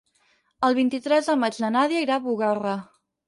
[0.69, 2.75] El vint-i-tres de maig na Nàdia irà a Bugarra.